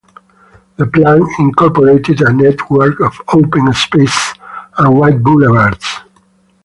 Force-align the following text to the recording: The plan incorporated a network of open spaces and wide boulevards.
The 0.77 0.87
plan 0.87 1.21
incorporated 1.37 2.21
a 2.21 2.33
network 2.33 2.99
of 3.01 3.13
open 3.33 3.71
spaces 3.71 4.33
and 4.79 4.97
wide 4.99 5.23
boulevards. 5.23 5.85